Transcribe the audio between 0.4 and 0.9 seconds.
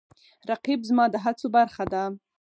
رقیب